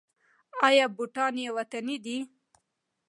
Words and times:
آیا 0.67 0.85
بوټان 0.95 1.33
یې 1.43 1.49
وطني 1.57 1.97
دي؟ 2.05 2.17